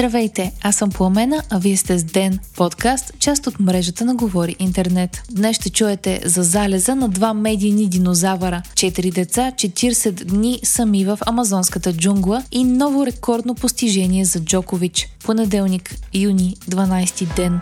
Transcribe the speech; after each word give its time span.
Здравейте, 0.00 0.52
аз 0.62 0.76
съм 0.76 0.90
Пламена, 0.90 1.42
а 1.50 1.58
вие 1.58 1.76
сте 1.76 1.98
с 1.98 2.04
Ден, 2.04 2.38
подкаст, 2.56 3.18
част 3.18 3.46
от 3.46 3.60
мрежата 3.60 4.04
на 4.04 4.14
Говори 4.14 4.56
Интернет. 4.58 5.22
Днес 5.30 5.56
ще 5.56 5.70
чуете 5.70 6.20
за 6.24 6.42
залеза 6.42 6.94
на 6.94 7.08
два 7.08 7.34
медийни 7.34 7.86
динозавъра, 7.86 8.62
четири 8.74 9.10
деца, 9.10 9.52
40 9.56 10.24
дни 10.24 10.60
сами 10.62 11.04
в 11.04 11.18
амазонската 11.26 11.92
джунгла 11.92 12.42
и 12.52 12.64
ново 12.64 13.06
рекордно 13.06 13.54
постижение 13.54 14.24
за 14.24 14.40
Джокович. 14.40 15.08
Понеделник, 15.24 15.94
юни, 16.14 16.56
12 16.68 17.36
ден. 17.36 17.60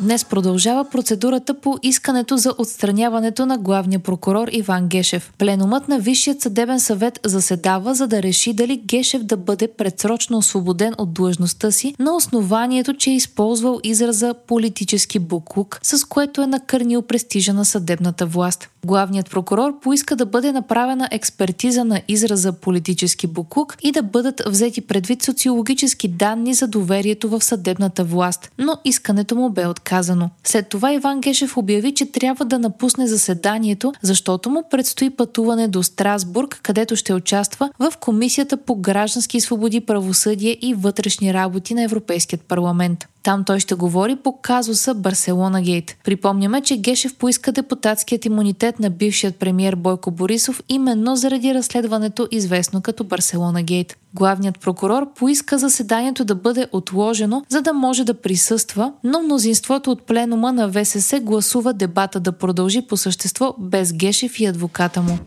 Днес 0.00 0.24
продължава 0.24 0.84
процедурата 0.90 1.60
по 1.60 1.78
искането 1.82 2.36
за 2.36 2.54
отстраняването 2.58 3.46
на 3.46 3.58
главния 3.58 4.00
прокурор 4.00 4.48
Иван 4.52 4.88
Гешев. 4.88 5.32
Пленумът 5.38 5.88
на 5.88 5.98
Висшият 5.98 6.40
съдебен 6.40 6.80
съвет 6.80 7.20
заседава, 7.24 7.94
за 7.94 8.06
да 8.06 8.22
реши 8.22 8.52
дали 8.52 8.76
Гешев 8.76 9.22
да 9.22 9.36
бъде 9.36 9.68
предсрочно 9.68 10.38
освободен 10.38 10.94
от 10.98 11.14
длъжността 11.14 11.70
си 11.70 11.94
на 11.98 12.16
основанието, 12.16 12.94
че 12.94 13.10
е 13.10 13.14
използвал 13.14 13.80
израза 13.84 14.34
политически 14.46 15.18
буклук, 15.18 15.80
с 15.82 16.04
което 16.04 16.42
е 16.42 16.46
накърнил 16.46 17.02
престижа 17.02 17.54
на 17.54 17.64
съдебната 17.64 18.26
власт. 18.26 18.68
Главният 18.84 19.30
прокурор 19.30 19.80
поиска 19.80 20.16
да 20.16 20.26
бъде 20.26 20.52
направена 20.52 21.08
експертиза 21.10 21.84
на 21.84 22.00
израза 22.08 22.52
политически 22.52 23.26
буклук 23.26 23.76
и 23.82 23.92
да 23.92 24.02
бъдат 24.02 24.42
взети 24.46 24.80
предвид 24.80 25.22
социологически 25.22 26.08
данни 26.08 26.54
за 26.54 26.68
доверието 26.68 27.28
в 27.28 27.44
съдебната 27.44 28.04
власт, 28.04 28.50
но 28.58 28.76
искането 28.84 29.36
му 29.36 29.50
бе 29.50 29.66
отказано. 29.66 30.30
След 30.44 30.68
това 30.68 30.92
Иван 30.92 31.20
Гешев 31.20 31.56
обяви, 31.56 31.94
че 31.94 32.12
трябва 32.12 32.44
да 32.44 32.58
напусне 32.58 33.06
заседанието, 33.06 33.92
защото 34.02 34.50
му 34.50 34.62
предстои 34.70 35.10
пътуване 35.10 35.68
до 35.68 35.82
Страсбург, 35.82 36.60
където 36.62 36.96
ще 36.96 37.14
участва 37.14 37.70
в 37.78 37.92
Комисията 38.00 38.56
по 38.56 38.76
граждански 38.76 39.40
свободи, 39.40 39.80
правосъдие 39.80 40.58
и 40.62 40.74
вътрешни 40.74 41.34
работи 41.34 41.74
на 41.74 41.82
Европейският 41.82 42.42
парламент. 42.42 43.06
Там 43.24 43.44
той 43.44 43.60
ще 43.60 43.74
говори 43.74 44.16
по 44.16 44.36
казуса 44.42 44.94
Барселона 44.94 45.62
Гейт. 45.62 45.96
Припомняме, 46.04 46.60
че 46.60 46.76
Гешев 46.76 47.16
поиска 47.16 47.52
депутатският 47.52 48.24
имунитет 48.24 48.78
на 48.80 48.90
бившият 48.90 49.36
премьер 49.36 49.76
Бойко 49.76 50.10
Борисов 50.10 50.62
именно 50.68 51.16
заради 51.16 51.54
разследването 51.54 52.28
известно 52.30 52.82
като 52.82 53.04
Барселона 53.04 53.62
Гейт. 53.62 53.96
Главният 54.14 54.60
прокурор 54.60 55.12
поиска 55.14 55.58
заседанието 55.58 56.24
да 56.24 56.34
бъде 56.34 56.66
отложено, 56.72 57.42
за 57.48 57.62
да 57.62 57.72
може 57.72 58.04
да 58.04 58.14
присъства, 58.14 58.92
но 59.04 59.22
мнозинството 59.22 59.90
от 59.90 60.02
пленума 60.02 60.52
на 60.52 60.72
ВСС 60.72 61.20
гласува 61.20 61.72
дебата 61.72 62.20
да 62.20 62.32
продължи 62.32 62.82
по 62.82 62.96
същество 62.96 63.54
без 63.58 63.92
Гешев 63.92 64.40
и 64.40 64.46
адвоката 64.46 65.02
му. 65.02 65.18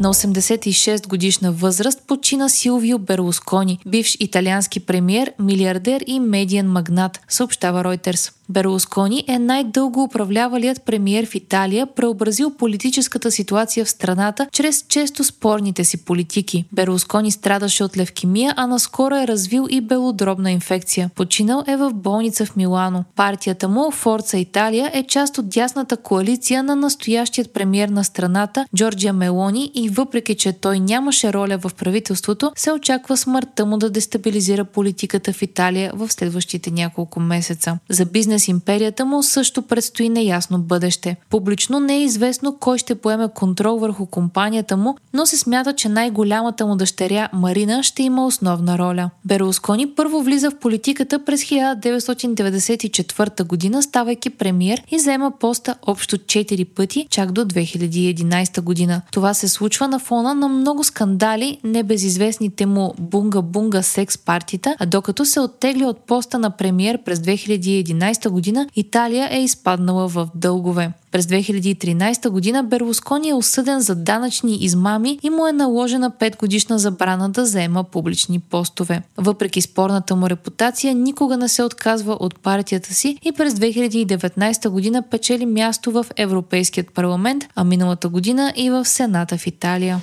На 0.00 0.14
86 0.14 1.08
годишна 1.08 1.52
възраст 1.52 2.02
почина 2.06 2.48
Силвио 2.48 2.98
Берлускони, 2.98 3.78
бивш 3.86 4.16
италиански 4.20 4.80
премьер, 4.80 5.32
милиардер 5.38 6.04
и 6.06 6.20
медиен 6.20 6.70
магнат, 6.70 7.20
съобщава 7.28 7.84
Ройтерс. 7.84 8.32
Берлускони 8.50 9.24
е 9.28 9.38
най-дълго 9.38 10.02
управлявалият 10.02 10.82
премиер 10.82 11.26
в 11.26 11.34
Италия, 11.34 11.86
преобразил 11.86 12.50
политическата 12.50 13.30
ситуация 13.30 13.84
в 13.84 13.90
страната 13.90 14.48
чрез 14.52 14.84
често 14.88 15.24
спорните 15.24 15.84
си 15.84 16.04
политики. 16.04 16.64
Берлускони 16.72 17.30
страдаше 17.30 17.84
от 17.84 17.96
левкемия, 17.96 18.54
а 18.56 18.66
наскоро 18.66 19.14
е 19.14 19.26
развил 19.26 19.66
и 19.70 19.80
белодробна 19.80 20.50
инфекция. 20.50 21.10
Починал 21.14 21.64
е 21.66 21.76
в 21.76 21.90
болница 21.94 22.46
в 22.46 22.56
Милано. 22.56 23.04
Партията 23.16 23.68
му, 23.68 23.90
Форца 23.90 24.38
Италия, 24.38 24.90
е 24.94 25.02
част 25.02 25.38
от 25.38 25.48
дясната 25.48 25.96
коалиция 25.96 26.62
на 26.62 26.76
настоящият 26.76 27.52
премиер 27.52 27.88
на 27.88 28.04
страната, 28.04 28.66
Джорджия 28.76 29.12
Мелони 29.12 29.70
и 29.74 29.88
въпреки, 29.88 30.34
че 30.34 30.52
той 30.52 30.80
нямаше 30.80 31.32
роля 31.32 31.58
в 31.58 31.70
правителството, 31.74 32.52
се 32.56 32.72
очаква 32.72 33.16
смъртта 33.16 33.66
му 33.66 33.78
да 33.78 33.90
дестабилизира 33.90 34.64
политиката 34.64 35.32
в 35.32 35.42
Италия 35.42 35.92
в 35.94 36.12
следващите 36.12 36.70
няколко 36.70 37.20
месеца. 37.20 37.78
За 37.88 38.04
бизнес 38.04 38.39
бизнес 38.40 38.48
империята 38.48 39.04
му 39.04 39.22
също 39.22 39.62
предстои 39.62 40.08
неясно 40.08 40.58
бъдеще. 40.58 41.16
Публично 41.30 41.80
не 41.80 41.96
е 41.96 42.04
известно 42.04 42.56
кой 42.60 42.78
ще 42.78 42.94
поеме 42.94 43.28
контрол 43.34 43.78
върху 43.78 44.06
компанията 44.06 44.76
му, 44.76 44.96
но 45.12 45.26
се 45.26 45.36
смята, 45.36 45.72
че 45.72 45.88
най-голямата 45.88 46.66
му 46.66 46.76
дъщеря 46.76 47.28
Марина 47.32 47.82
ще 47.82 48.02
има 48.02 48.26
основна 48.26 48.78
роля. 48.78 49.10
Берлускони 49.24 49.86
първо 49.86 50.22
влиза 50.22 50.50
в 50.50 50.58
политиката 50.58 51.24
през 51.24 51.44
1994 51.44 53.44
година, 53.44 53.82
ставайки 53.82 54.30
премиер 54.30 54.82
и 54.90 54.98
заема 54.98 55.32
поста 55.40 55.74
общо 55.86 56.16
4 56.16 56.64
пъти, 56.64 57.06
чак 57.10 57.32
до 57.32 57.44
2011 57.44 58.60
година. 58.60 59.02
Това 59.12 59.34
се 59.34 59.48
случва 59.48 59.88
на 59.88 59.98
фона 59.98 60.34
на 60.34 60.48
много 60.48 60.84
скандали, 60.84 61.58
небезизвестните 61.64 62.66
му 62.66 62.94
бунга-бунга 63.00 63.82
секс 63.82 64.18
партита, 64.18 64.76
а 64.78 64.86
докато 64.86 65.24
се 65.24 65.40
оттегля 65.40 65.86
от 65.86 66.06
поста 66.06 66.38
на 66.38 66.50
премиер 66.50 66.98
през 67.04 67.18
2011 67.18 68.29
година 68.30 68.66
Италия 68.76 69.28
е 69.30 69.42
изпаднала 69.42 70.08
в 70.08 70.28
дългове. 70.34 70.92
През 71.12 71.26
2013 71.26 72.28
година 72.28 72.62
Берлускони 72.64 73.28
е 73.28 73.34
осъден 73.34 73.80
за 73.80 73.94
данъчни 73.94 74.56
измами 74.56 75.18
и 75.22 75.30
му 75.30 75.46
е 75.46 75.52
наложена 75.52 76.10
5 76.10 76.38
годишна 76.38 76.78
забрана 76.78 77.30
да 77.30 77.46
заема 77.46 77.84
публични 77.84 78.38
постове. 78.38 79.02
Въпреки 79.16 79.62
спорната 79.62 80.16
му 80.16 80.30
репутация, 80.30 80.94
никога 80.94 81.36
не 81.36 81.48
се 81.48 81.62
отказва 81.62 82.12
от 82.20 82.40
партията 82.40 82.94
си 82.94 83.18
и 83.22 83.32
през 83.32 83.54
2019 83.54 84.68
година 84.68 85.02
печели 85.02 85.46
място 85.46 85.90
в 85.90 86.06
Европейският 86.16 86.94
парламент, 86.94 87.44
а 87.54 87.64
миналата 87.64 88.08
година 88.08 88.52
и 88.56 88.70
в 88.70 88.84
Сената 88.84 89.38
в 89.38 89.46
Италия. 89.46 90.00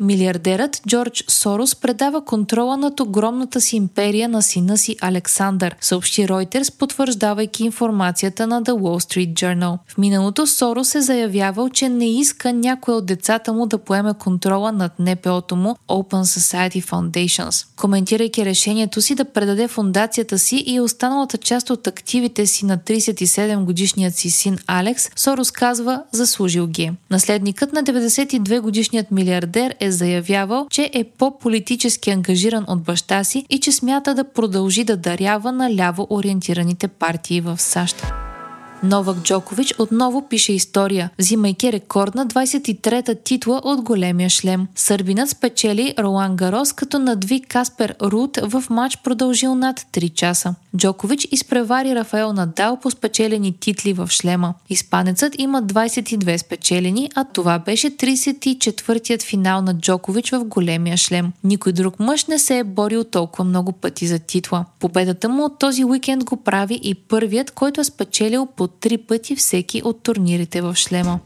Милиардерът 0.00 0.82
Джордж 0.88 1.24
Сорос 1.28 1.74
предава 1.74 2.24
контрола 2.24 2.76
над 2.76 3.00
огромната 3.00 3.60
си 3.60 3.76
империя 3.76 4.28
на 4.28 4.42
сина 4.42 4.78
си 4.78 4.96
Александър, 5.00 5.76
съобщи 5.80 6.28
Ройтерс, 6.28 6.70
потвърждавайки 6.70 7.64
информацията 7.64 8.46
на 8.46 8.62
The 8.62 8.72
Wall 8.72 9.04
Street 9.04 9.32
Journal. 9.32 9.78
В 9.86 9.98
миналото 9.98 10.46
Сорос 10.46 10.94
е 10.94 11.00
заявявал, 11.00 11.68
че 11.68 11.88
не 11.88 12.10
иска 12.10 12.52
някой 12.52 12.94
от 12.94 13.06
децата 13.06 13.52
му 13.52 13.66
да 13.66 13.78
поеме 13.78 14.14
контрола 14.18 14.72
над 14.72 14.92
НПО-то 14.98 15.56
му 15.56 15.76
Open 15.88 16.38
Society 16.38 16.84
Foundations. 16.84 17.66
Коментирайки 17.76 18.44
решението 18.44 19.02
си 19.02 19.14
да 19.14 19.24
предаде 19.24 19.68
фундацията 19.68 20.38
си 20.38 20.64
и 20.66 20.80
останалата 20.80 21.38
част 21.38 21.70
от 21.70 21.86
активите 21.86 22.46
си 22.46 22.66
на 22.66 22.78
37 22.78 23.64
годишният 23.64 24.16
си 24.16 24.30
син 24.30 24.58
Алекс, 24.66 25.10
Сорос 25.16 25.50
казва 25.50 26.02
заслужил 26.12 26.66
ги. 26.66 26.90
Наследникът 27.10 27.72
на 27.72 27.82
92 27.82 28.60
годишният 28.60 29.10
милиардер 29.10 29.74
е 29.80 29.87
заявявал, 29.92 30.66
че 30.70 30.90
е 30.94 31.04
по-политически 31.04 32.10
ангажиран 32.10 32.64
от 32.68 32.82
баща 32.82 33.24
си 33.24 33.46
и 33.50 33.60
че 33.60 33.72
смята 33.72 34.14
да 34.14 34.32
продължи 34.32 34.84
да 34.84 34.96
дарява 34.96 35.52
на 35.52 35.74
ляво 35.74 36.06
ориентираните 36.10 36.88
партии 36.88 37.40
в 37.40 37.60
САЩ. 37.60 38.27
Новак 38.82 39.16
Джокович 39.22 39.74
отново 39.78 40.28
пише 40.28 40.52
история, 40.52 41.10
взимайки 41.18 41.72
рекордна 41.72 42.26
23-та 42.26 43.14
титла 43.14 43.60
от 43.64 43.82
големия 43.82 44.30
шлем. 44.30 44.66
Сърбинът 44.74 45.30
спечели 45.30 45.94
Ролан 45.98 46.36
Гарос, 46.36 46.72
като 46.72 46.98
надви 46.98 47.40
Каспер 47.40 47.94
Рут 48.02 48.38
в 48.42 48.64
матч 48.70 48.98
продължил 49.04 49.54
над 49.54 49.80
3 49.80 50.12
часа. 50.14 50.54
Джокович 50.76 51.28
изпревари 51.30 51.94
Рафаел 51.94 52.32
Надал 52.32 52.78
по 52.82 52.90
спечелени 52.90 53.52
титли 53.52 53.92
в 53.92 54.08
шлема. 54.10 54.54
Испанецът 54.68 55.34
има 55.38 55.62
22 55.62 56.36
спечелени, 56.36 57.10
а 57.14 57.24
това 57.24 57.58
беше 57.58 57.90
34-тият 57.90 59.22
финал 59.22 59.62
на 59.62 59.74
Джокович 59.78 60.30
в 60.30 60.44
големия 60.44 60.96
шлем. 60.96 61.32
Никой 61.44 61.72
друг 61.72 61.98
мъж 61.98 62.26
не 62.26 62.38
се 62.38 62.58
е 62.58 62.64
борил 62.64 63.04
толкова 63.04 63.44
много 63.44 63.72
пъти 63.72 64.06
за 64.06 64.18
титла. 64.18 64.64
Победата 64.80 65.28
му 65.28 65.44
от 65.44 65.58
този 65.58 65.84
уикенд 65.84 66.24
го 66.24 66.36
прави 66.36 66.80
и 66.82 66.94
първият, 66.94 67.50
който 67.50 67.80
е 67.80 67.84
спечелил 67.84 68.46
по 68.56 68.67
три 68.80 68.98
пъти 68.98 69.36
всеки 69.36 69.82
от 69.84 70.02
турнирите 70.02 70.62
в 70.62 70.74
шлема. 70.74 71.20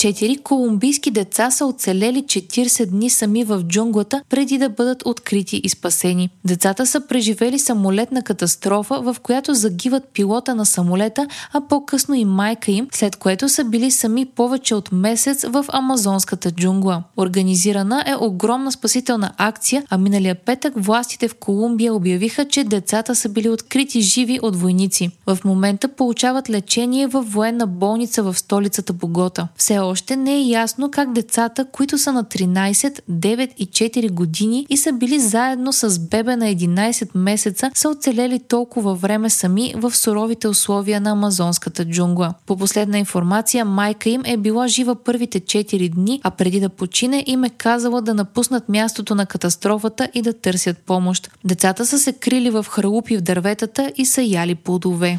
Четири 0.00 0.36
колумбийски 0.36 1.10
деца 1.10 1.50
са 1.50 1.66
оцелели 1.66 2.22
40 2.24 2.86
дни 2.86 3.10
сами 3.10 3.44
в 3.44 3.62
джунглата, 3.62 4.22
преди 4.30 4.58
да 4.58 4.68
бъдат 4.68 5.02
открити 5.06 5.60
и 5.64 5.68
спасени. 5.68 6.30
Децата 6.44 6.86
са 6.86 7.06
преживели 7.06 7.58
самолетна 7.58 8.22
катастрофа, 8.22 9.00
в 9.00 9.16
която 9.22 9.54
загиват 9.54 10.04
пилота 10.12 10.54
на 10.54 10.66
самолета, 10.66 11.26
а 11.52 11.60
по-късно 11.60 12.14
и 12.14 12.24
майка 12.24 12.70
им, 12.70 12.88
след 12.92 13.16
което 13.16 13.48
са 13.48 13.64
били 13.64 13.90
сами 13.90 14.26
повече 14.26 14.74
от 14.74 14.92
месец 14.92 15.44
в 15.48 15.64
амазонската 15.68 16.50
джунгла. 16.50 17.02
Организирана 17.16 18.04
е 18.06 18.14
огромна 18.20 18.72
спасителна 18.72 19.32
акция, 19.36 19.84
а 19.90 19.98
миналия 19.98 20.34
петък 20.34 20.74
властите 20.76 21.28
в 21.28 21.34
Колумбия 21.34 21.94
обявиха, 21.94 22.48
че 22.48 22.64
децата 22.64 23.14
са 23.14 23.28
били 23.28 23.48
открити 23.48 24.00
живи 24.00 24.38
от 24.42 24.56
войници. 24.56 25.10
В 25.26 25.38
момента 25.44 25.88
получават 25.88 26.50
лечение 26.50 27.06
в 27.06 27.22
военна 27.22 27.66
болница 27.66 28.22
в 28.22 28.38
столицата 28.38 28.92
Богота. 28.92 29.48
Все 29.56 29.89
още 29.90 30.16
не 30.16 30.34
е 30.34 30.42
ясно 30.42 30.90
как 30.90 31.12
децата, 31.12 31.64
които 31.64 31.98
са 31.98 32.12
на 32.12 32.24
13, 32.24 33.00
9 33.10 33.54
и 33.58 33.66
4 33.66 34.10
години 34.10 34.66
и 34.68 34.76
са 34.76 34.92
били 34.92 35.20
заедно 35.20 35.72
с 35.72 35.98
бебе 35.98 36.36
на 36.36 36.44
11 36.44 37.08
месеца, 37.14 37.70
са 37.74 37.88
оцелели 37.88 38.40
толкова 38.40 38.94
време 38.94 39.30
сами 39.30 39.74
в 39.76 39.96
суровите 39.96 40.48
условия 40.48 41.00
на 41.00 41.10
амазонската 41.10 41.84
джунгла. 41.84 42.34
По 42.46 42.56
последна 42.56 42.98
информация, 42.98 43.64
майка 43.64 44.10
им 44.10 44.22
е 44.24 44.36
била 44.36 44.68
жива 44.68 44.94
първите 44.94 45.40
4 45.40 45.90
дни, 45.90 46.20
а 46.22 46.30
преди 46.30 46.60
да 46.60 46.68
почине 46.68 47.24
им 47.26 47.44
е 47.44 47.50
казала 47.50 48.02
да 48.02 48.14
напуснат 48.14 48.68
мястото 48.68 49.14
на 49.14 49.26
катастрофата 49.26 50.08
и 50.14 50.22
да 50.22 50.32
търсят 50.32 50.78
помощ. 50.78 51.30
Децата 51.44 51.86
са 51.86 51.98
се 51.98 52.12
крили 52.12 52.50
в 52.50 52.66
хралупи 52.70 53.16
в 53.16 53.20
дърветата 53.20 53.92
и 53.96 54.06
са 54.06 54.22
яли 54.22 54.54
плодове. 54.54 55.18